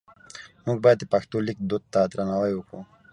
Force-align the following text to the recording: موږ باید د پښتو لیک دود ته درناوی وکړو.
موږ 0.65 0.77
باید 0.83 0.97
د 1.01 1.05
پښتو 1.13 1.37
لیک 1.47 1.59
دود 1.69 1.83
ته 1.93 1.99
درناوی 2.11 2.53
وکړو. 2.55 2.81